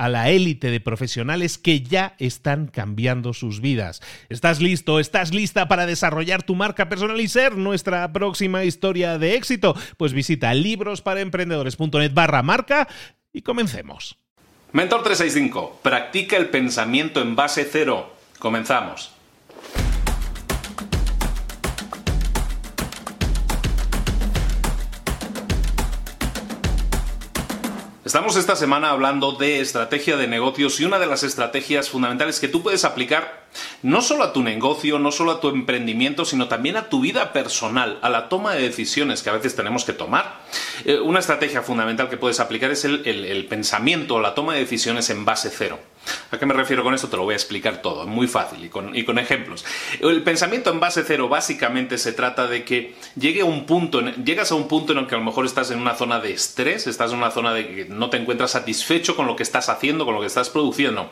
a 0.00 0.08
la 0.08 0.30
élite 0.30 0.70
de 0.70 0.80
profesionales 0.80 1.58
que 1.58 1.82
ya 1.82 2.14
están 2.18 2.68
cambiando 2.68 3.34
sus 3.34 3.60
vidas. 3.60 4.00
¿Estás 4.30 4.58
listo? 4.58 4.98
¿Estás 4.98 5.34
lista 5.34 5.68
para 5.68 5.84
desarrollar 5.84 6.42
tu 6.42 6.54
marca 6.54 6.88
personal 6.88 7.20
y 7.20 7.28
ser 7.28 7.58
nuestra 7.58 8.10
próxima 8.10 8.64
historia 8.64 9.18
de 9.18 9.34
éxito? 9.34 9.76
Pues 9.98 10.14
visita 10.14 10.54
librosparaemprendedores.net 10.54 12.14
barra 12.14 12.42
marca 12.42 12.88
y 13.30 13.42
comencemos. 13.42 14.16
Mentor 14.72 15.02
365, 15.02 15.80
practica 15.82 16.38
el 16.38 16.48
pensamiento 16.48 17.20
en 17.20 17.36
base 17.36 17.68
cero. 17.70 18.16
Comenzamos. 18.38 19.19
Estamos 28.10 28.34
esta 28.34 28.56
semana 28.56 28.90
hablando 28.90 29.30
de 29.30 29.60
estrategia 29.60 30.16
de 30.16 30.26
negocios 30.26 30.80
y 30.80 30.84
una 30.84 30.98
de 30.98 31.06
las 31.06 31.22
estrategias 31.22 31.90
fundamentales 31.90 32.40
que 32.40 32.48
tú 32.48 32.60
puedes 32.60 32.84
aplicar 32.84 33.44
no 33.84 34.02
solo 34.02 34.24
a 34.24 34.32
tu 34.32 34.42
negocio, 34.42 34.98
no 34.98 35.12
solo 35.12 35.30
a 35.30 35.40
tu 35.40 35.48
emprendimiento, 35.48 36.24
sino 36.24 36.48
también 36.48 36.76
a 36.76 36.88
tu 36.88 37.00
vida 37.00 37.32
personal, 37.32 38.00
a 38.02 38.08
la 38.08 38.28
toma 38.28 38.54
de 38.54 38.62
decisiones 38.62 39.22
que 39.22 39.30
a 39.30 39.34
veces 39.34 39.54
tenemos 39.54 39.84
que 39.84 39.92
tomar. 39.92 40.40
Eh, 40.84 40.98
una 40.98 41.20
estrategia 41.20 41.62
fundamental 41.62 42.08
que 42.08 42.16
puedes 42.16 42.40
aplicar 42.40 42.72
es 42.72 42.84
el, 42.84 43.06
el 43.06 43.46
pensamiento 43.46 44.16
o 44.16 44.20
la 44.20 44.34
toma 44.34 44.54
de 44.54 44.60
decisiones 44.60 45.08
en 45.10 45.24
base 45.24 45.48
cero. 45.48 45.78
¿A 46.30 46.38
qué 46.38 46.46
me 46.46 46.54
refiero 46.54 46.82
con 46.82 46.94
esto? 46.94 47.08
Te 47.08 47.16
lo 47.16 47.24
voy 47.24 47.32
a 47.32 47.36
explicar 47.36 47.82
todo, 47.82 48.06
muy 48.06 48.26
fácil 48.26 48.64
y 48.64 48.68
con, 48.68 49.18
ejemplos. 49.18 49.64
El 50.00 50.22
pensamiento 50.22 50.70
en 50.70 50.80
base 50.80 51.02
cero 51.06 51.28
básicamente 51.28 51.98
se 51.98 52.12
trata 52.12 52.46
de 52.46 52.64
que 52.64 52.94
llegue 53.16 53.40
a 53.40 53.44
un 53.44 53.66
punto, 53.66 54.00
llegas 54.00 54.52
a 54.52 54.54
un 54.54 54.68
punto 54.68 54.92
en 54.92 54.98
el 54.98 55.06
que 55.06 55.14
a 55.14 55.18
lo 55.18 55.24
mejor 55.24 55.46
estás 55.46 55.70
en 55.70 55.80
una 55.80 55.94
zona 55.94 56.20
de 56.20 56.32
estrés, 56.32 56.86
estás 56.86 57.12
en 57.12 57.18
una 57.18 57.30
zona 57.30 57.52
de 57.52 57.66
que 57.66 57.84
no 57.86 58.10
te 58.10 58.16
encuentras 58.16 58.52
satisfecho 58.52 59.16
con 59.16 59.26
lo 59.26 59.36
que 59.36 59.42
estás 59.42 59.68
haciendo, 59.68 60.04
con 60.04 60.14
lo 60.14 60.20
que 60.20 60.26
estás 60.26 60.50
produciendo. 60.50 61.10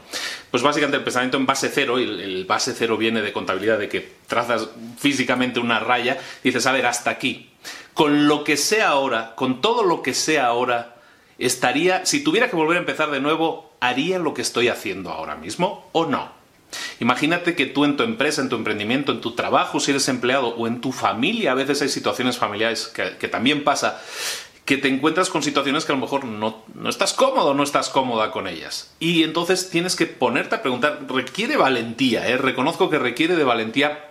Pues 0.50 0.62
básicamente 0.62 0.98
el 0.98 1.04
pensamiento 1.04 1.36
en 1.36 1.47
base 1.47 1.70
cero, 1.72 1.98
y 1.98 2.04
el, 2.04 2.44
base 2.44 2.75
cero 2.76 2.97
viene 2.97 3.22
de 3.22 3.32
contabilidad, 3.32 3.78
de 3.78 3.88
que 3.88 4.09
trazas 4.26 4.69
físicamente 4.98 5.60
una 5.60 5.80
raya, 5.80 6.19
dices, 6.42 6.66
a 6.66 6.72
ver, 6.72 6.86
hasta 6.86 7.10
aquí. 7.10 7.50
Con 7.94 8.28
lo 8.28 8.44
que 8.44 8.56
sea 8.56 8.88
ahora, 8.88 9.34
con 9.34 9.60
todo 9.60 9.82
lo 9.82 10.03
que 10.03 10.15
sea 10.15 10.47
ahora, 10.47 10.97
estaría, 11.38 12.06
si 12.06 12.22
tuviera 12.22 12.48
que 12.48 12.56
volver 12.56 12.76
a 12.76 12.80
empezar 12.80 13.10
de 13.10 13.20
nuevo, 13.20 13.68
¿haría 13.81 14.19
lo 14.19 14.34
que 14.34 14.43
estoy 14.43 14.69
haciendo 14.69 15.11
ahora 15.11 15.37
mismo 15.37 15.89
o 15.93 16.06
no? 16.06 16.39
Imagínate 17.00 17.55
que 17.55 17.66
tú 17.66 17.84
en 17.84 17.97
tu 17.97 18.03
empresa, 18.03 18.43
en 18.43 18.49
tu 18.49 18.56
emprendimiento, 18.56 19.12
en 19.12 19.21
tu 19.21 19.34
trabajo, 19.34 19.81
si 19.81 19.93
eres 19.93 20.09
empleado 20.09 20.49
o 20.49 20.66
en 20.66 20.81
tu 20.81 20.93
familia, 20.93 21.53
a 21.53 21.55
veces 21.55 21.81
hay 21.83 21.89
situaciones 21.89 22.37
familiares 22.39 22.93
que, 22.94 23.28
también 23.28 23.65
pasa, 23.65 24.00
que 24.65 24.77
te 24.77 24.89
encuentras 24.89 25.31
con 25.31 25.43
situaciones 25.43 25.84
que 25.84 25.93
a 25.93 25.94
lo 25.94 26.03
mejor 26.03 26.25
no, 26.25 26.65
no, 26.75 26.91
estás 26.91 27.15
cómodo, 27.15 27.55
no 27.55 27.62
estás 27.62 27.89
cómoda 27.89 28.31
con 28.31 28.47
ellas. 28.47 28.93
Y 29.00 29.22
entonces 29.22 29.71
tienes 29.71 29.97
que 29.97 30.06
ponerte 30.06 30.56
a 30.56 30.62
preguntar, 30.62 31.06
requiere 31.09 31.56
valentía, 31.56 32.28
¿eh? 32.28 32.37
reconozco 32.37 32.91
que 32.91 32.99
requiere 32.99 33.37
de 33.37 33.45
valentía 33.45 34.05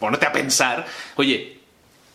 ponerte 0.00 0.26
a 0.26 0.32
pensar, 0.32 0.86
oye, 1.16 1.60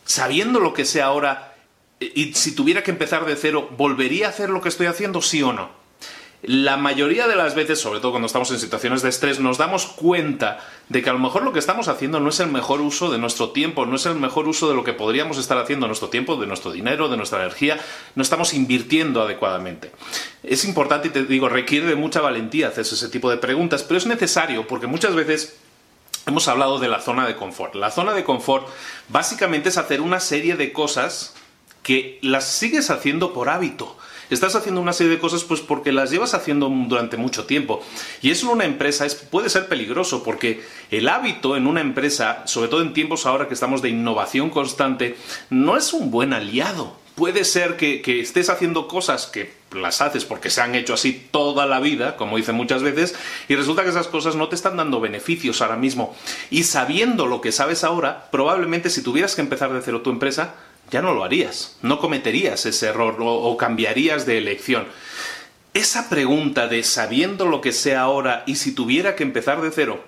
sabiendo 0.03 0.59
lo 0.59 0.73
que 0.73 0.83
sé 0.83 1.01
ahora, 1.01 1.55
y 1.99 2.33
si 2.33 2.53
tuviera 2.53 2.83
que 2.83 2.91
empezar 2.91 3.25
de 3.25 3.35
cero, 3.35 3.69
¿volvería 3.77 4.25
a 4.25 4.29
hacer 4.29 4.49
lo 4.49 4.61
que 4.61 4.69
estoy 4.69 4.87
haciendo, 4.87 5.21
sí 5.21 5.41
o 5.43 5.53
no? 5.53 5.80
La 6.43 6.75
mayoría 6.75 7.27
de 7.27 7.35
las 7.35 7.53
veces, 7.53 7.79
sobre 7.79 7.99
todo 7.99 8.11
cuando 8.11 8.25
estamos 8.25 8.49
en 8.49 8.59
situaciones 8.59 9.03
de 9.03 9.09
estrés, 9.09 9.39
nos 9.39 9.59
damos 9.59 9.85
cuenta 9.85 10.59
de 10.89 11.03
que 11.03 11.09
a 11.11 11.13
lo 11.13 11.19
mejor 11.19 11.43
lo 11.43 11.53
que 11.53 11.59
estamos 11.59 11.87
haciendo 11.87 12.19
no 12.19 12.29
es 12.29 12.39
el 12.39 12.49
mejor 12.49 12.81
uso 12.81 13.11
de 13.11 13.19
nuestro 13.19 13.51
tiempo, 13.51 13.85
no 13.85 13.95
es 13.95 14.07
el 14.07 14.15
mejor 14.15 14.47
uso 14.47 14.67
de 14.67 14.73
lo 14.73 14.83
que 14.83 14.93
podríamos 14.93 15.37
estar 15.37 15.59
haciendo 15.59 15.85
nuestro 15.85 16.09
tiempo, 16.09 16.37
de 16.37 16.47
nuestro 16.47 16.71
dinero, 16.71 17.09
de 17.09 17.17
nuestra 17.17 17.41
energía, 17.41 17.79
no 18.15 18.23
estamos 18.23 18.55
invirtiendo 18.55 19.21
adecuadamente. 19.21 19.91
Es 20.41 20.65
importante 20.65 21.09
y 21.09 21.11
te 21.11 21.25
digo, 21.25 21.47
requiere 21.47 21.85
de 21.85 21.95
mucha 21.95 22.21
valentía 22.21 22.69
hacerse 22.69 22.95
ese 22.95 23.09
tipo 23.09 23.29
de 23.29 23.37
preguntas, 23.37 23.83
pero 23.83 23.99
es 23.99 24.07
necesario 24.07 24.65
porque 24.65 24.87
muchas 24.87 25.13
veces 25.13 25.57
hemos 26.25 26.47
hablado 26.47 26.79
de 26.79 26.87
la 26.87 27.01
zona 27.01 27.27
de 27.27 27.35
confort. 27.35 27.75
La 27.75 27.91
zona 27.91 28.13
de 28.13 28.23
confort 28.23 28.67
básicamente 29.09 29.69
es 29.69 29.77
hacer 29.77 30.01
una 30.01 30.19
serie 30.19 30.55
de 30.55 30.73
cosas 30.73 31.35
que 31.83 32.17
las 32.23 32.45
sigues 32.45 32.89
haciendo 32.89 33.31
por 33.31 33.49
hábito. 33.49 33.95
Estás 34.31 34.55
haciendo 34.55 34.79
una 34.79 34.93
serie 34.93 35.11
de 35.11 35.19
cosas 35.19 35.43
pues 35.43 35.59
porque 35.59 35.91
las 35.91 36.09
llevas 36.09 36.33
haciendo 36.33 36.69
durante 36.69 37.17
mucho 37.17 37.45
tiempo. 37.45 37.83
Y 38.21 38.31
eso 38.31 38.47
en 38.47 38.53
una 38.53 38.65
empresa 38.65 39.05
es, 39.05 39.13
puede 39.13 39.49
ser 39.49 39.67
peligroso 39.67 40.23
porque 40.23 40.63
el 40.89 41.09
hábito 41.09 41.57
en 41.57 41.67
una 41.67 41.81
empresa, 41.81 42.43
sobre 42.47 42.69
todo 42.69 42.81
en 42.81 42.93
tiempos 42.93 43.25
ahora 43.25 43.49
que 43.49 43.53
estamos 43.53 43.81
de 43.81 43.89
innovación 43.89 44.49
constante, 44.49 45.17
no 45.49 45.75
es 45.75 45.91
un 45.91 46.11
buen 46.11 46.31
aliado. 46.31 46.95
Puede 47.15 47.43
ser 47.43 47.75
que, 47.75 48.01
que 48.01 48.21
estés 48.21 48.49
haciendo 48.49 48.87
cosas 48.87 49.27
que 49.27 49.51
las 49.75 50.01
haces 50.01 50.23
porque 50.23 50.49
se 50.49 50.61
han 50.61 50.75
hecho 50.75 50.93
así 50.93 51.27
toda 51.31 51.65
la 51.65 51.81
vida, 51.81 52.15
como 52.15 52.37
dicen 52.37 52.55
muchas 52.55 52.83
veces, 52.83 53.15
y 53.49 53.55
resulta 53.55 53.83
que 53.83 53.89
esas 53.89 54.07
cosas 54.07 54.35
no 54.35 54.47
te 54.47 54.55
están 54.55 54.77
dando 54.77 55.01
beneficios 55.01 55.61
ahora 55.61 55.75
mismo. 55.75 56.15
Y 56.49 56.63
sabiendo 56.63 57.27
lo 57.27 57.41
que 57.41 57.51
sabes 57.51 57.83
ahora, 57.83 58.29
probablemente 58.31 58.89
si 58.89 59.03
tuvieras 59.03 59.35
que 59.35 59.41
empezar 59.41 59.73
de 59.73 59.81
cero 59.81 60.01
tu 60.01 60.09
empresa, 60.09 60.55
ya 60.91 61.01
no 61.01 61.13
lo 61.13 61.23
harías, 61.23 61.77
no 61.81 61.99
cometerías 61.99 62.65
ese 62.65 62.87
error 62.87 63.15
o, 63.19 63.57
cambiarías 63.57 64.25
de 64.25 64.37
elección. 64.37 64.85
Esa 65.73 66.09
pregunta 66.09 66.67
de 66.67 66.83
sabiendo 66.83 67.45
lo 67.45 67.61
que 67.61 67.71
sé 67.71 67.95
ahora 67.95 68.43
y 68.45 68.57
si 68.57 68.75
tuviera 68.75 69.15
que 69.15 69.23
empezar 69.23 69.61
de 69.61 69.71
cero, 69.71 70.03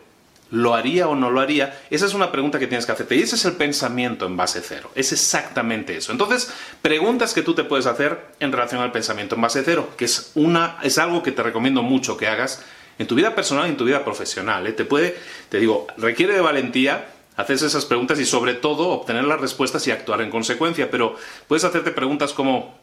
¿lo 0.52 0.76
haría 0.76 1.08
o 1.08 1.16
no 1.16 1.32
lo 1.32 1.40
haría? 1.40 1.82
Esa 1.90 2.06
es 2.06 2.14
una 2.14 2.34
pregunta 2.34 2.60
que 2.60 2.68
tienes 2.68 2.86
que 2.86 2.92
hacerte. 2.92 3.16
Y 3.16 3.22
ese 3.22 3.38
es 3.38 3.46
el 3.46 3.54
pensamiento 3.54 4.26
en 4.26 4.36
base 4.36 4.62
cero. 4.62 4.92
Es 4.94 5.14
exactamente 5.14 5.96
eso. 5.96 6.12
Entonces, 6.12 6.52
preguntas 6.82 7.34
que 7.34 7.44
tú 7.44 7.56
te 7.56 7.64
puedes 7.64 7.86
hacer 7.86 8.20
en 8.42 8.52
relación 8.52 8.82
al 8.82 8.92
pensamiento 8.92 9.36
en 9.36 9.42
base 9.42 9.64
cero, 9.64 9.90
que 9.98 10.06
es, 10.06 10.32
una, 10.36 10.80
es 10.84 10.98
algo 10.98 11.24
que 11.24 11.32
te 11.32 11.44
recomiendo 11.44 11.82
mucho 11.82 12.18
que 12.18 12.28
hagas 12.28 12.62
en 13.00 13.08
tu 13.08 13.16
vida 13.16 13.34
personal 13.34 13.68
y 13.68 13.70
en 13.70 13.78
tu 13.78 13.86
vida 13.86 14.04
profesional. 14.04 14.68
¿eh? 14.68 14.74
Te 14.74 14.84
puede, 14.84 15.18
te 15.48 15.60
digo, 15.60 15.88
requiere 15.98 16.34
de 16.34 16.42
valentía, 16.42 17.08
hacerse 17.36 17.68
esas 17.68 17.86
preguntas 17.86 18.20
y 18.20 18.26
sobre 18.26 18.54
todo 18.54 18.90
obtener 18.90 19.24
las 19.26 19.42
respuestas 19.42 19.86
y 19.88 19.92
actuar 19.92 20.22
en 20.22 20.30
consecuencia. 20.30 20.90
Pero 20.92 21.16
puedes 21.48 21.64
hacerte 21.64 21.92
preguntas 21.92 22.34
como, 22.34 22.78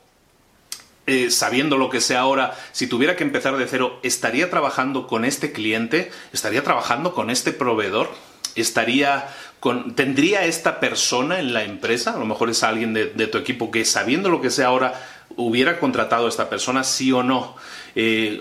eh, 1.06 1.30
sabiendo 1.30 1.76
lo 1.76 1.90
que 1.90 2.00
sé 2.00 2.16
ahora, 2.16 2.56
si 2.72 2.86
tuviera 2.86 3.16
que 3.16 3.24
empezar 3.24 3.56
de 3.56 3.66
cero, 3.66 3.98
¿estaría 4.02 4.50
trabajando 4.50 5.06
con 5.06 5.24
este 5.24 5.52
cliente? 5.52 6.10
¿Estaría 6.32 6.64
trabajando 6.64 7.14
con 7.14 7.30
este 7.30 7.52
proveedor? 7.52 8.08
estaría 8.54 9.28
con, 9.58 9.94
¿Tendría 9.94 10.44
esta 10.44 10.80
persona 10.80 11.38
en 11.38 11.52
la 11.52 11.64
empresa? 11.64 12.14
A 12.14 12.18
lo 12.18 12.24
mejor 12.24 12.50
es 12.50 12.62
alguien 12.62 12.94
de, 12.94 13.06
tu 13.26 13.38
equipo 13.38 13.70
que 13.70 13.84
sabiendo 13.84 14.30
lo 14.30 14.40
que 14.40 14.50
sea 14.50 14.68
ahora 14.68 14.94
hubiera 15.36 15.78
contratado 15.78 16.26
a 16.26 16.28
esta 16.28 16.48
persona, 16.48 16.84
sí 16.84 17.12
o 17.12 17.22
no. 17.22 17.56
Eh, 17.94 18.40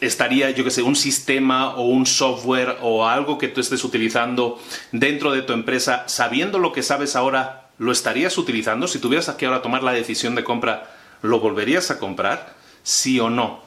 estaría, 0.00 0.50
yo 0.50 0.64
que 0.64 0.70
sé, 0.70 0.82
un 0.82 0.96
sistema 0.96 1.74
o 1.76 1.82
un 1.82 2.06
software 2.06 2.78
o 2.82 3.06
algo 3.06 3.38
que 3.38 3.48
tú 3.48 3.60
estés 3.60 3.84
utilizando 3.84 4.58
dentro 4.92 5.32
de 5.32 5.42
tu 5.42 5.52
empresa, 5.52 6.04
sabiendo 6.06 6.58
lo 6.58 6.72
que 6.72 6.82
sabes 6.82 7.16
ahora, 7.16 7.70
¿lo 7.78 7.92
estarías 7.92 8.36
utilizando? 8.38 8.86
Si 8.86 8.98
tuvieras 8.98 9.30
que 9.30 9.46
ahora 9.46 9.62
tomar 9.62 9.82
la 9.82 9.92
decisión 9.92 10.34
de 10.34 10.44
compra, 10.44 10.94
¿lo 11.22 11.40
volverías 11.40 11.90
a 11.90 11.98
comprar? 11.98 12.54
¿Sí 12.82 13.18
o 13.20 13.30
no? 13.30 13.66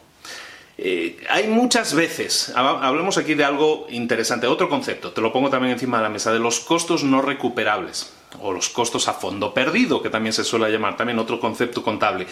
Eh, 0.78 1.24
hay 1.30 1.48
muchas 1.48 1.94
veces, 1.94 2.52
hablemos 2.56 3.18
aquí 3.18 3.36
de 3.36 3.44
algo 3.44 3.86
interesante, 3.90 4.48
otro 4.48 4.68
concepto, 4.68 5.12
te 5.12 5.22
lo 5.22 5.32
pongo 5.32 5.50
también 5.50 5.74
encima 5.74 5.98
de 5.98 6.04
la 6.04 6.10
mesa, 6.10 6.32
de 6.32 6.40
los 6.40 6.60
costos 6.60 7.04
no 7.04 7.22
recuperables 7.22 8.14
o 8.39 8.54
los 8.54 8.69
costos 8.69 9.07
a 9.07 9.13
fondo 9.13 9.54
perdido, 9.54 10.01
que 10.01 10.10
también 10.10 10.33
se 10.33 10.44
suele 10.44 10.72
llamar, 10.72 10.98
también 10.98 11.19
otro 11.19 11.39
concepto 11.39 11.83
contable. 11.83 12.28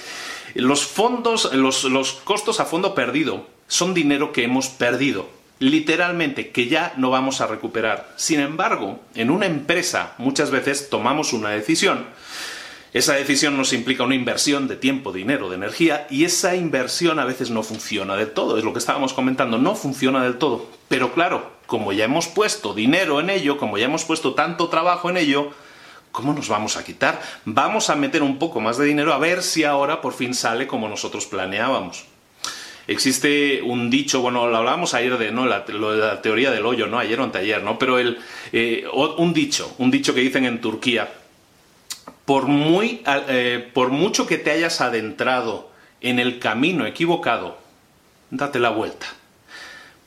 Los 0.56 0.86
fondos, 0.86 1.54
los, 1.54 1.84
los 1.86 2.14
costos 2.14 2.60
a 2.60 2.66
fondo 2.66 2.96
perdido 2.96 3.46
son 3.68 3.94
dinero 3.94 4.32
que 4.32 4.44
hemos 4.44 4.70
perdido, 4.70 5.28
literalmente, 5.60 6.52
que 6.52 6.68
ya 6.68 6.94
no 6.98 7.10
vamos 7.10 7.42
a 7.42 7.48
recuperar. 7.48 8.14
Sin 8.16 8.40
embargo, 8.40 9.00
en 9.16 9.30
una 9.30 9.46
empresa 9.46 10.16
muchas 10.18 10.52
veces 10.52 10.90
tomamos 10.90 11.34
una 11.34 11.50
decisión 11.50 12.06
esa 12.92 13.14
decisión 13.14 13.56
nos 13.56 13.72
implica 13.72 14.04
una 14.04 14.16
inversión 14.16 14.68
de 14.68 14.76
tiempo, 14.76 15.12
dinero, 15.12 15.50
de 15.50 15.58
energía 15.58 16.08
y 16.10 16.24
esa 16.24 16.56
inversión 16.56 17.20
a 17.20 17.26
veces 17.26 17.52
no 17.52 17.62
funciona 17.62 18.16
del 18.16 18.32
todo, 18.32 18.58
es 18.58 18.64
lo 18.64 18.74
que 18.74 18.80
estábamos 18.80 19.14
comentando, 19.14 19.60
no 19.60 19.76
funciona 19.76 20.24
del 20.24 20.40
todo. 20.40 20.66
Pero 20.88 21.14
claro, 21.14 21.52
como 21.68 21.94
ya 21.94 22.06
hemos 22.06 22.28
puesto 22.28 22.74
dinero 22.74 23.20
en 23.20 23.30
ello, 23.30 23.58
como 23.58 23.78
ya 23.78 23.86
hemos 23.86 24.06
puesto 24.06 24.34
tanto 24.34 24.70
trabajo 24.70 25.08
en 25.12 25.18
ello, 25.18 25.52
¿cómo 26.20 26.34
nos 26.34 26.50
vamos 26.50 26.76
a 26.76 26.84
quitar? 26.84 27.22
Vamos 27.46 27.90
a 27.90 27.96
meter 27.96 28.24
un 28.24 28.38
poco 28.38 28.60
más 28.60 28.78
de 28.78 28.86
dinero 28.86 29.14
a 29.14 29.18
ver 29.18 29.42
si 29.42 29.64
ahora 29.64 30.02
por 30.02 30.14
fin 30.14 30.34
sale 30.34 30.68
como 30.68 30.90
nosotros 30.90 31.26
planeábamos. 31.28 32.04
Existe 32.88 33.62
un 33.62 33.90
dicho, 33.90 34.20
bueno, 34.20 34.48
lo 34.48 34.58
hablábamos 34.58 34.94
ayer 34.94 35.18
de 35.18 35.32
¿no? 35.32 35.46
la, 35.46 35.64
teoría 36.22 36.52
del 36.52 36.66
hoyo, 36.66 36.88
¿no? 36.88 37.00
Ayer 37.00 37.22
o 37.22 37.24
anteayer, 37.24 37.64
¿no? 37.64 37.80
Pero 37.80 38.00
el, 38.00 38.18
eh, 38.52 38.84
un 38.92 39.34
dicho, 39.34 39.74
un 39.78 39.92
dicho 39.92 40.14
que 40.14 40.20
dicen 40.20 40.44
en 40.44 40.60
Turquía, 40.60 41.10
por, 42.26 42.48
muy, 42.48 43.02
eh, 43.06 43.70
por 43.74 43.92
mucho 43.92 44.28
que 44.28 44.40
te 44.40 44.52
hayas 44.52 44.82
adentrado 44.82 45.70
en 46.02 46.20
el 46.20 46.40
camino 46.40 46.86
equivocado, 46.86 47.58
date 48.30 48.60
la 48.60 48.72
vuelta. 48.72 49.08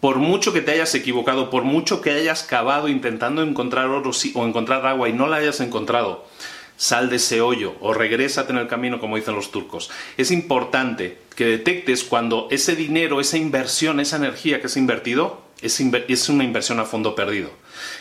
Por 0.03 0.17
mucho 0.17 0.53
que 0.53 0.63
te 0.63 0.73
hayas 0.73 0.97
equivocado, 0.97 1.49
por 1.49 1.63
mucho 1.63 2.01
que 2.01 2.11
hayas 2.11 2.43
cavado 2.43 2.89
intentando 2.89 3.41
encontrar 3.41 3.87
oro 3.87 4.11
o 4.35 4.45
encontrar 4.45 4.85
agua 4.85 5.09
y 5.09 5.13
no 5.13 5.29
la 5.29 5.37
hayas 5.37 5.61
encontrado, 5.61 6.27
sal 6.77 7.09
de 7.09 7.17
ese 7.17 7.41
hoyo 7.41 7.77
o 7.79 7.95
regrésate 7.95 8.51
en 8.51 8.59
el 8.59 8.67
camino, 8.67 8.99
como 8.99 9.15
dicen 9.15 9.37
los 9.37 9.53
turcos. 9.53 9.93
Es 10.17 10.33
importante 10.33 11.19
que 11.37 11.45
detectes 11.45 12.03
cuando 12.03 12.49
ese 12.51 12.75
dinero, 12.75 13.21
esa 13.21 13.37
inversión, 13.37 14.01
esa 14.01 14.17
energía 14.17 14.59
que 14.59 14.67
has 14.67 14.77
invertido, 14.77 15.41
es, 15.63 16.29
una 16.29 16.43
inversión 16.43 16.81
a 16.81 16.85
fondo 16.85 17.15
perdido, 17.15 17.51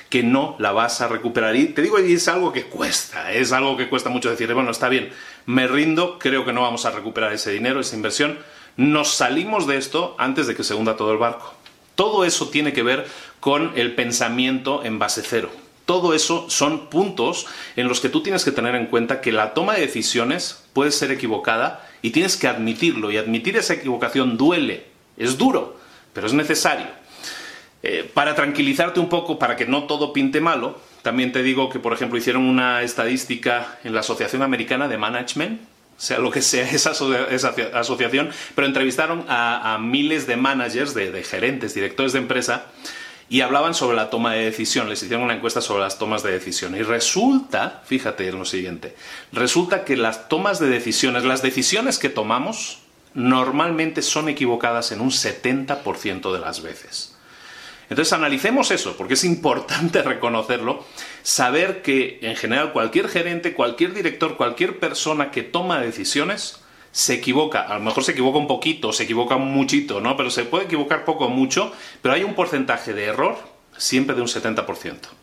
que 0.09 0.23
no 0.23 0.55
la 0.57 0.71
vas 0.71 1.01
a 1.01 1.07
recuperar. 1.07 1.55
Y 1.55 1.65
te 1.65 1.83
digo, 1.83 1.99
es 1.99 2.27
algo 2.27 2.51
que 2.51 2.63
cuesta, 2.63 3.31
es 3.31 3.51
algo 3.51 3.77
que 3.77 3.89
cuesta 3.89 4.09
mucho 4.09 4.31
decir, 4.31 4.51
bueno, 4.55 4.71
está 4.71 4.89
bien, 4.89 5.11
me 5.45 5.67
rindo, 5.67 6.17
creo 6.17 6.45
que 6.45 6.51
no 6.51 6.63
vamos 6.63 6.83
a 6.87 6.89
recuperar 6.89 7.31
ese 7.31 7.51
dinero, 7.51 7.79
esa 7.79 7.95
inversión. 7.95 8.39
Nos 8.75 9.13
salimos 9.13 9.67
de 9.67 9.77
esto 9.77 10.15
antes 10.17 10.47
de 10.47 10.55
que 10.55 10.63
se 10.63 10.73
hunda 10.73 10.97
todo 10.97 11.11
el 11.11 11.19
barco. 11.19 11.60
Todo 11.95 12.25
eso 12.25 12.49
tiene 12.49 12.73
que 12.73 12.83
ver 12.83 13.05
con 13.39 13.73
el 13.75 13.95
pensamiento 13.95 14.83
en 14.83 14.99
base 14.99 15.21
cero. 15.25 15.49
Todo 15.85 16.13
eso 16.13 16.49
son 16.49 16.89
puntos 16.89 17.47
en 17.75 17.87
los 17.87 17.99
que 17.99 18.09
tú 18.09 18.23
tienes 18.23 18.45
que 18.45 18.51
tener 18.51 18.75
en 18.75 18.85
cuenta 18.85 19.19
que 19.19 19.31
la 19.31 19.53
toma 19.53 19.73
de 19.73 19.81
decisiones 19.81 20.63
puede 20.73 20.91
ser 20.91 21.11
equivocada 21.11 21.87
y 22.01 22.11
tienes 22.11 22.37
que 22.37 22.47
admitirlo. 22.47 23.11
Y 23.11 23.17
admitir 23.17 23.57
esa 23.57 23.73
equivocación 23.73 24.37
duele, 24.37 24.85
es 25.17 25.37
duro, 25.37 25.77
pero 26.13 26.27
es 26.27 26.33
necesario. 26.33 26.87
Eh, 27.83 28.09
para 28.13 28.35
tranquilizarte 28.35 28.99
un 28.99 29.09
poco, 29.09 29.39
para 29.39 29.55
que 29.55 29.65
no 29.65 29.85
todo 29.85 30.13
pinte 30.13 30.39
malo, 30.39 30.79
también 31.01 31.31
te 31.31 31.41
digo 31.41 31.69
que, 31.69 31.79
por 31.79 31.93
ejemplo, 31.93 32.17
hicieron 32.17 32.43
una 32.43 32.83
estadística 32.83 33.79
en 33.83 33.93
la 33.93 34.01
Asociación 34.01 34.43
Americana 34.43 34.87
de 34.87 34.99
Management, 34.99 35.61
sea 36.01 36.17
lo 36.17 36.31
que 36.31 36.41
sea 36.41 36.67
esa, 36.71 36.93
asociación, 37.73 38.31
pero 38.55 38.65
entrevistaron 38.65 39.23
a, 39.29 39.77
miles 39.79 40.25
de 40.25 40.35
managers, 40.35 40.95
de, 40.95 41.23
gerentes, 41.23 41.75
directores 41.75 42.13
de 42.13 42.19
empresa, 42.19 42.65
y 43.29 43.41
hablaban 43.41 43.75
sobre 43.75 43.95
la 43.95 44.09
toma 44.09 44.33
de 44.33 44.45
decisión. 44.45 44.89
Les 44.89 45.03
hicieron 45.03 45.23
una 45.23 45.35
encuesta 45.35 45.61
sobre 45.61 45.83
las 45.83 45.99
tomas 45.99 46.23
de 46.23 46.31
decisión. 46.31 46.75
Y 46.75 46.81
resulta, 46.81 47.83
fíjate 47.85 48.27
en 48.27 48.39
lo 48.39 48.45
siguiente, 48.45 48.95
resulta 49.31 49.85
que 49.85 49.95
las 49.95 50.27
tomas 50.27 50.59
de 50.59 50.69
decisiones, 50.69 51.23
las 51.23 51.43
decisiones 51.43 51.99
que 51.99 52.09
tomamos, 52.09 52.79
normalmente 53.13 54.01
son 54.01 54.27
equivocadas 54.27 54.91
en 54.91 55.01
un 55.01 55.11
70% 55.11 56.33
de 56.33 56.39
las 56.39 56.63
veces. 56.63 57.15
Entonces 57.91 58.13
analicemos 58.13 58.71
eso, 58.71 58.95
porque 58.97 59.13
es 59.13 59.23
importante 59.23 60.01
reconocerlo, 60.03 60.83
saber 61.23 61.81
que 61.81 62.19
en 62.21 62.35
general 62.35 62.73
cualquier 62.73 63.07
gerente, 63.07 63.53
cualquier 63.53 63.93
director, 63.93 64.37
cualquier 64.37 64.79
persona 64.79 65.31
que 65.31 65.43
toma 65.43 65.79
decisiones 65.79 66.61
se 66.91 67.13
equivoca, 67.13 67.61
a 67.61 67.75
lo 67.75 67.81
mejor 67.81 68.03
se 68.03 68.11
equivoca 68.11 68.37
un 68.37 68.47
poquito, 68.47 68.91
se 68.91 69.03
equivoca 69.03 69.37
muchito, 69.37 70.01
¿no? 70.01 70.17
Pero 70.17 70.29
se 70.29 70.43
puede 70.43 70.65
equivocar 70.65 71.05
poco 71.05 71.25
o 71.25 71.29
mucho, 71.29 71.71
pero 72.01 72.15
hay 72.15 72.23
un 72.23 72.33
porcentaje 72.33 72.93
de 72.93 73.05
error 73.05 73.37
siempre 73.77 74.15
de 74.15 74.21
un 74.21 74.27
70%. 74.27 75.20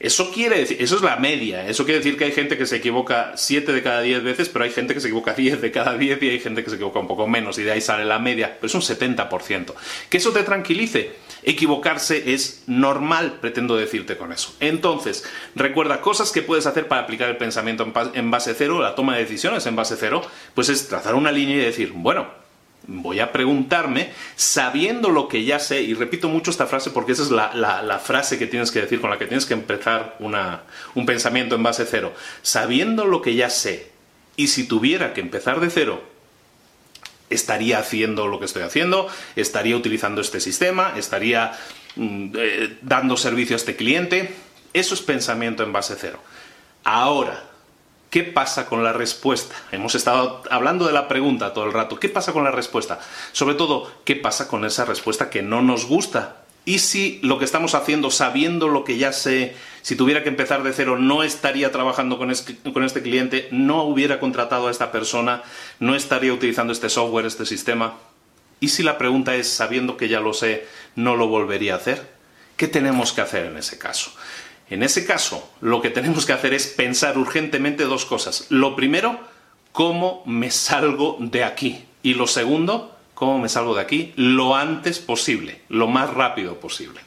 Eso 0.00 0.30
quiere 0.32 0.58
decir, 0.58 0.76
eso 0.80 0.96
es 0.96 1.02
la 1.02 1.16
media, 1.16 1.68
eso 1.68 1.84
quiere 1.84 1.98
decir 1.98 2.16
que 2.16 2.24
hay 2.24 2.32
gente 2.32 2.56
que 2.58 2.66
se 2.66 2.76
equivoca 2.76 3.32
7 3.36 3.72
de 3.72 3.82
cada 3.82 4.00
10 4.00 4.22
veces, 4.22 4.48
pero 4.48 4.64
hay 4.64 4.70
gente 4.70 4.94
que 4.94 5.00
se 5.00 5.08
equivoca 5.08 5.32
10 5.32 5.60
de 5.60 5.70
cada 5.70 5.96
10 5.96 6.22
y 6.22 6.28
hay 6.28 6.40
gente 6.40 6.62
que 6.62 6.70
se 6.70 6.76
equivoca 6.76 6.98
un 6.98 7.08
poco 7.08 7.26
menos 7.26 7.58
y 7.58 7.62
de 7.62 7.72
ahí 7.72 7.80
sale 7.80 8.04
la 8.04 8.18
media, 8.18 8.56
pero 8.60 8.66
es 8.66 8.74
un 8.74 8.82
70%. 8.82 9.74
Que 10.08 10.18
eso 10.18 10.32
te 10.32 10.42
tranquilice, 10.42 11.14
Equivocarse 11.46 12.34
es 12.34 12.64
normal, 12.66 13.38
pretendo 13.40 13.76
decirte 13.76 14.16
con 14.16 14.32
eso. 14.32 14.52
Entonces, 14.58 15.24
recuerda 15.54 16.00
cosas 16.00 16.32
que 16.32 16.42
puedes 16.42 16.66
hacer 16.66 16.88
para 16.88 17.02
aplicar 17.02 17.28
el 17.28 17.36
pensamiento 17.36 17.86
en 18.14 18.30
base 18.32 18.52
cero, 18.58 18.80
la 18.80 18.96
toma 18.96 19.14
de 19.14 19.22
decisiones 19.22 19.64
en 19.66 19.76
base 19.76 19.94
cero, 19.96 20.22
pues 20.54 20.68
es 20.70 20.88
trazar 20.88 21.14
una 21.14 21.30
línea 21.30 21.54
y 21.54 21.60
decir, 21.60 21.92
bueno, 21.94 22.26
voy 22.86 23.20
a 23.20 23.32
preguntarme 23.32 24.10
sabiendo 24.36 25.10
lo 25.10 25.28
que 25.28 25.44
ya 25.44 25.58
sé, 25.58 25.82
y 25.82 25.94
repito 25.94 26.28
mucho 26.28 26.50
esta 26.50 26.66
frase 26.66 26.90
porque 26.90 27.12
esa 27.12 27.22
es 27.22 27.30
la, 27.30 28.00
frase 28.02 28.38
que 28.38 28.46
tienes 28.46 28.70
que 28.70 28.80
decir, 28.80 29.00
con 29.00 29.10
la 29.10 29.18
que 29.18 29.26
tienes 29.26 29.46
que 29.46 29.54
empezar 29.54 30.16
un 30.20 31.06
pensamiento 31.06 31.54
en 31.54 31.62
base 31.62 31.86
cero, 31.88 32.14
sabiendo 32.42 33.06
lo 33.06 33.22
que 33.22 33.34
ya 33.34 33.50
sé, 33.50 33.90
y 34.36 34.48
si 34.48 34.68
tuviera 34.68 35.14
que 35.14 35.20
empezar 35.20 35.60
de 35.60 35.70
cero, 35.70 36.02
estaría 37.30 37.78
haciendo 37.78 38.26
lo 38.26 38.38
que 38.38 38.44
estoy 38.44 38.62
haciendo, 38.62 39.08
estaría 39.34 39.76
utilizando 39.76 40.20
este 40.20 40.40
sistema, 40.40 40.92
estaría 40.96 41.52
mm, 41.96 42.28
eh, 42.36 42.78
dando 42.82 43.16
servicio 43.16 43.56
a 43.56 43.58
este 43.58 43.76
cliente. 43.76 44.34
Eso 44.72 44.94
es 44.94 45.02
pensamiento 45.02 45.62
en 45.62 45.72
base 45.72 45.96
cero. 45.98 46.20
Ahora, 46.84 47.42
¿qué 48.10 48.22
pasa 48.22 48.66
con 48.66 48.84
la 48.84 48.92
respuesta? 48.92 49.54
Hemos 49.72 49.94
estado 49.94 50.42
hablando 50.50 50.86
de 50.86 50.92
la 50.92 51.08
pregunta 51.08 51.52
todo 51.52 51.64
el 51.64 51.72
rato. 51.72 51.98
¿Qué 51.98 52.08
pasa 52.08 52.32
con 52.32 52.44
la 52.44 52.50
respuesta? 52.50 53.00
Sobre 53.32 53.54
todo, 53.54 53.90
¿qué 54.04 54.16
pasa 54.16 54.48
con 54.48 54.64
esa 54.64 54.84
respuesta 54.84 55.30
que 55.30 55.42
no 55.42 55.62
nos 55.62 55.86
gusta? 55.86 56.46
¿Y 56.66 56.80
si 56.80 57.20
lo 57.22 57.38
que 57.38 57.44
estamos 57.44 57.76
haciendo, 57.76 58.10
sabiendo 58.10 58.66
lo 58.66 58.82
que 58.82 58.98
ya 58.98 59.12
sé, 59.12 59.54
si 59.82 59.94
tuviera 59.94 60.24
que 60.24 60.28
empezar 60.28 60.64
de 60.64 60.72
cero, 60.72 60.98
no 60.98 61.22
estaría 61.22 61.70
trabajando 61.70 62.18
con 62.18 62.32
este, 62.32 63.02
cliente, 63.02 63.48
no 63.52 63.84
hubiera 63.84 64.18
contratado 64.18 64.66
a 64.66 64.72
esta 64.72 64.90
persona, 64.90 65.44
no 65.78 65.94
estaría 65.94 66.32
utilizando 66.32 66.72
este 66.72 66.88
software, 66.88 67.24
este 67.24 67.46
sistema? 67.46 67.94
¿Y 68.58 68.68
si 68.68 68.82
la 68.82 68.98
pregunta 68.98 69.36
es, 69.36 69.48
sabiendo 69.48 69.96
que 69.96 70.08
ya 70.08 70.18
lo 70.18 70.32
sé, 70.32 70.66
no 70.96 71.14
lo 71.14 71.28
volvería 71.28 71.74
a 71.74 71.76
hacer? 71.76 72.10
¿Qué 72.56 72.66
tenemos 72.66 73.12
que 73.12 73.20
hacer 73.20 73.46
en 73.46 73.58
ese 73.58 73.78
caso? 73.78 74.10
En 74.68 74.82
ese 74.82 75.06
caso, 75.06 75.48
lo 75.60 75.80
que 75.80 75.90
tenemos 75.90 76.26
que 76.26 76.32
hacer 76.32 76.52
es 76.52 76.66
pensar 76.66 77.18
urgentemente 77.18 77.84
dos 77.84 78.04
cosas. 78.04 78.46
Lo 78.48 78.74
primero, 78.74 79.20
¿cómo 79.72 80.22
me 80.26 80.50
salgo 80.50 81.16
de 81.20 81.44
aquí? 81.44 81.84
Y 82.02 82.14
lo 82.14 82.26
segundo, 82.26 82.96
cómo 83.14 83.38
me 83.38 83.48
salgo 83.48 83.74
de 83.74 83.82
aquí 83.82 84.12
lo 84.16 84.54
antes 84.54 84.98
posible, 84.98 85.62
lo 85.68 85.86
más 85.88 86.12
rápido 86.12 86.60
posible. 86.60 87.00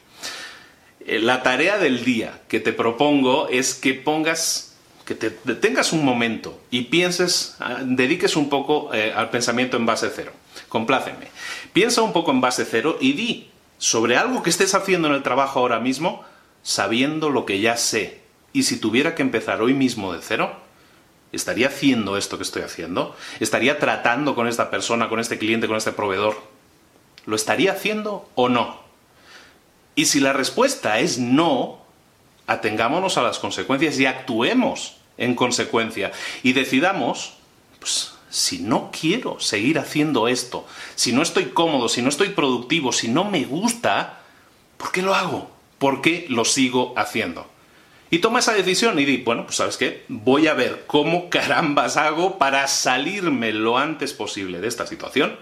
Eh, 1.06 1.18
la 1.20 1.42
tarea 1.42 1.78
del 1.78 2.04
día 2.04 2.40
que 2.48 2.60
te 2.60 2.72
propongo 2.72 3.48
es 3.48 3.74
que 3.74 3.94
pongas, 3.94 4.76
que 5.04 5.14
te 5.14 5.36
detengas 5.44 5.92
un 5.92 6.04
momento 6.04 6.60
y 6.70 6.82
pienses, 6.82 7.56
ah, 7.60 7.78
dediques 7.82 8.36
un 8.36 8.48
poco 8.48 8.92
eh, 8.92 9.12
al 9.14 9.30
pensamiento 9.30 9.76
en 9.76 9.86
base 9.86 10.10
cero. 10.14 10.32
Compláceme. 10.68 11.28
Piensa 11.72 12.02
un 12.02 12.12
poco 12.12 12.30
en 12.30 12.40
base 12.40 12.64
cero 12.64 12.98
y 13.00 13.12
di 13.12 13.50
sobre 13.78 14.16
algo 14.16 14.42
que 14.42 14.50
estés 14.50 14.74
haciendo 14.74 15.08
en 15.08 15.14
el 15.14 15.22
trabajo 15.22 15.60
ahora 15.60 15.80
mismo, 15.80 16.24
sabiendo 16.62 17.30
lo 17.30 17.46
que 17.46 17.60
ya 17.60 17.76
sé. 17.76 18.20
Y 18.52 18.64
si 18.64 18.78
tuviera 18.78 19.14
que 19.14 19.22
empezar 19.22 19.62
hoy 19.62 19.74
mismo 19.74 20.12
de 20.12 20.20
cero, 20.22 20.56
¿Estaría 21.32 21.68
haciendo 21.68 22.16
esto 22.16 22.38
que 22.38 22.42
estoy 22.42 22.62
haciendo? 22.62 23.14
¿Estaría 23.38 23.78
tratando 23.78 24.34
con 24.34 24.48
esta 24.48 24.70
persona, 24.70 25.08
con 25.08 25.20
este 25.20 25.38
cliente, 25.38 25.68
con 25.68 25.76
este 25.76 25.92
proveedor? 25.92 26.42
¿Lo 27.24 27.36
estaría 27.36 27.72
haciendo 27.72 28.28
o 28.34 28.48
no? 28.48 28.80
Y 29.94 30.06
si 30.06 30.18
la 30.18 30.32
respuesta 30.32 30.98
es 30.98 31.18
no, 31.18 31.82
atengámonos 32.46 33.16
a 33.16 33.22
las 33.22 33.38
consecuencias 33.38 33.98
y 34.00 34.06
actuemos 34.06 34.96
en 35.18 35.36
consecuencia 35.36 36.10
y 36.42 36.52
decidamos, 36.52 37.34
pues, 37.78 38.14
si 38.28 38.58
no 38.58 38.90
quiero 38.90 39.38
seguir 39.38 39.78
haciendo 39.78 40.26
esto, 40.26 40.66
si 40.96 41.12
no 41.12 41.22
estoy 41.22 41.46
cómodo, 41.46 41.88
si 41.88 42.02
no 42.02 42.08
estoy 42.08 42.30
productivo, 42.30 42.92
si 42.92 43.08
no 43.08 43.24
me 43.24 43.44
gusta, 43.44 44.20
¿por 44.76 44.90
qué 44.90 45.02
lo 45.02 45.14
hago? 45.14 45.50
¿Por 45.80 46.02
qué 46.02 46.26
lo 46.28 46.44
sigo 46.44 46.92
haciendo? 46.94 47.50
Y 48.10 48.18
toma 48.18 48.40
esa 48.40 48.52
decisión 48.52 48.98
y 48.98 49.06
di, 49.06 49.16
bueno, 49.16 49.44
pues 49.44 49.56
sabes 49.56 49.78
qué, 49.78 50.04
voy 50.08 50.46
a 50.46 50.52
ver 50.52 50.84
cómo 50.86 51.30
carambas 51.30 51.96
hago 51.96 52.36
para 52.36 52.68
salirme 52.68 53.54
lo 53.54 53.78
antes 53.78 54.12
posible 54.12 54.60
de 54.60 54.68
esta 54.68 54.86
situación 54.86 55.38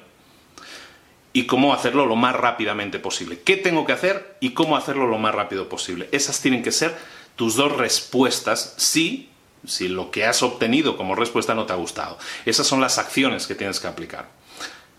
y 1.33 1.47
cómo 1.47 1.75
hacerlo 1.75 2.07
lo 2.07 2.14
más 2.14 2.37
rápidamente 2.37 3.00
posible. 3.00 3.40
¿Qué 3.40 3.57
tengo 3.57 3.85
que 3.85 3.95
hacer 3.95 4.37
y 4.38 4.50
cómo 4.50 4.76
hacerlo 4.76 5.09
lo 5.09 5.18
más 5.18 5.35
rápido 5.35 5.68
posible? 5.68 6.09
Esas 6.12 6.40
tienen 6.40 6.62
que 6.62 6.71
ser 6.71 6.97
tus 7.35 7.57
dos 7.57 7.76
respuestas 7.76 8.75
si, 8.76 9.30
si 9.66 9.88
lo 9.88 10.12
que 10.12 10.25
has 10.25 10.45
obtenido 10.45 10.97
como 10.97 11.16
respuesta 11.16 11.57
no 11.57 11.66
te 11.66 11.73
ha 11.73 11.76
gustado. 11.76 12.16
Esas 12.47 12.68
son 12.68 12.80
las 12.80 12.99
acciones 12.99 13.49
que 13.49 13.57
tienes 13.57 13.80
que 13.80 13.88
aplicar. 13.88 14.28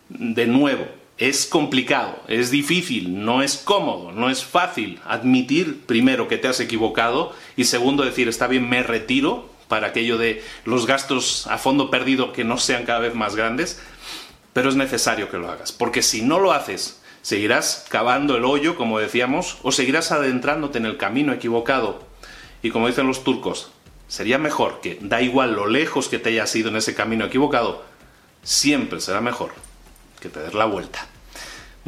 De 0.10 0.48
nuevo, 0.48 0.86
es 1.19 1.45
complicado, 1.45 2.23
es 2.27 2.49
difícil, 2.49 3.23
no 3.23 3.43
es 3.43 3.57
cómodo, 3.57 4.11
no 4.11 4.29
es 4.29 4.43
fácil 4.43 4.99
admitir 5.05 5.85
primero 5.85 6.27
que 6.27 6.38
te 6.38 6.47
has 6.47 6.59
equivocado 6.59 7.35
y 7.55 7.65
segundo 7.65 8.03
decir 8.03 8.27
está 8.27 8.47
bien, 8.47 8.67
me 8.69 8.81
retiro 8.81 9.49
para 9.67 9.88
aquello 9.88 10.17
de 10.17 10.43
los 10.65 10.88
gastos 10.88 11.45
a 11.47 11.57
fondo 11.57 11.91
perdido 11.91 12.33
que 12.33 12.43
no 12.43 12.57
sean 12.57 12.85
cada 12.85 12.99
vez 12.99 13.13
más 13.13 13.35
grandes 13.35 13.79
pero 14.53 14.69
es 14.69 14.75
necesario 14.75 15.29
que 15.29 15.38
lo 15.38 15.49
hagas, 15.49 15.71
porque 15.71 16.01
si 16.01 16.21
no 16.21 16.39
lo 16.39 16.51
haces, 16.51 17.01
seguirás 17.21 17.85
cavando 17.89 18.35
el 18.35 18.45
hoyo, 18.45 18.75
como 18.75 18.99
decíamos, 18.99 19.57
o 19.61 19.71
seguirás 19.71 20.11
adentrándote 20.11 20.77
en 20.77 20.85
el 20.85 20.97
camino 20.97 21.33
equivocado. 21.33 22.03
Y 22.61 22.71
como 22.71 22.88
dicen 22.88 23.07
los 23.07 23.23
turcos, 23.23 23.71
sería 24.07 24.38
mejor 24.38 24.81
que, 24.81 24.97
da 25.01 25.21
igual 25.21 25.53
lo 25.53 25.67
lejos 25.67 26.09
que 26.09 26.19
te 26.19 26.29
hayas 26.29 26.55
ido 26.55 26.69
en 26.69 26.77
ese 26.77 26.95
camino 26.95 27.25
equivocado, 27.25 27.85
siempre 28.43 28.99
será 28.99 29.21
mejor 29.21 29.51
que 30.19 30.29
te 30.29 30.39
des 30.39 30.53
la 30.53 30.65
vuelta. 30.65 31.07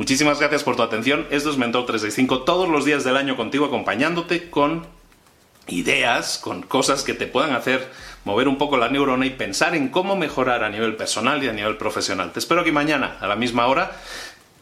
Muchísimas 0.02 0.40
gracias 0.40 0.64
por 0.64 0.76
tu 0.76 0.82
atención. 0.82 1.28
Esto 1.30 1.52
es 1.52 1.58
Mentor 1.58 1.86
365 1.86 2.42
todos 2.42 2.68
los 2.68 2.86
días 2.86 3.04
del 3.04 3.18
año 3.18 3.38
contigo 3.38 3.66
acompañándote 3.66 4.50
con 4.50 4.88
ideas, 5.68 6.40
con 6.40 6.64
cosas 6.64 7.04
que 7.04 7.14
te 7.14 7.28
puedan 7.28 7.54
hacer 7.54 7.88
mover 8.24 8.48
un 8.48 8.58
poco 8.58 8.78
la 8.78 8.90
neurona 8.90 9.28
y 9.28 9.30
pensar 9.30 9.76
en 9.76 9.90
cómo 9.90 10.16
mejorar 10.16 10.64
a 10.64 10.72
nivel 10.72 10.96
personal 10.96 11.44
y 11.44 11.50
a 11.50 11.54
nivel 11.54 11.78
profesional. 11.78 12.32
Te 12.32 12.40
espero 12.40 12.64
que 12.64 12.72
mañana, 12.72 13.18
a 13.22 13.28
la 13.28 13.36
misma 13.36 13.68
hora, 13.68 13.92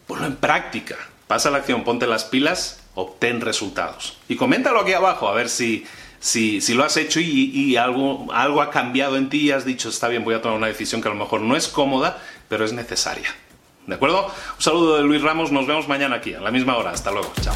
ponlo 0.08 0.26
en 0.26 0.36
práctica. 0.36 0.98
Pasa 1.28 1.50
la 1.50 1.60
acción, 1.60 1.86
ponte 1.86 2.06
las 2.06 2.26
pilas, 2.26 2.82
obtén 2.94 3.40
resultados. 3.40 4.18
Y 4.28 4.36
coméntalo 4.36 4.82
aquí 4.82 4.92
abajo 4.92 5.30
a 5.30 5.34
ver 5.34 5.48
si, 5.48 5.86
si, 6.20 6.60
lo 6.74 6.84
has 6.84 6.98
hecho 6.98 7.22
y, 7.22 7.78
algo, 7.78 8.28
algo 8.34 8.62
ha 8.62 8.72
cambiado 8.72 9.16
en 9.16 9.30
ti 9.30 9.44
y 9.44 9.52
has 9.52 9.64
dicho, 9.64 9.88
está 9.88 10.10
bien, 10.10 10.26
voy 10.26 10.36
a 10.36 10.42
tomar 10.42 10.58
una 10.58 10.68
decisión 10.68 11.02
que 11.02 11.08
a 11.08 11.12
lo 11.12 11.18
mejor 11.18 11.40
no 11.40 11.56
es 11.56 11.70
cómoda, 11.70 12.22
pero 12.50 12.66
es 12.66 12.74
necesaria. 12.74 13.34
¿De 13.90 13.96
acuerdo? 13.96 14.28
Un 14.28 14.62
saludo 14.62 14.98
de 14.98 15.04
Luis 15.04 15.22
Ramos, 15.22 15.52
nos 15.52 15.68
vemos 15.68 15.88
mañana 15.88 16.18
aquí, 16.18 16.34
a 16.34 16.40
la 16.40 16.52
misma 16.52 16.78
hora. 16.78 16.92
Hasta 16.92 17.12
luego, 17.12 17.32
chao. 17.42 17.56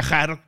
viajar 0.00 0.47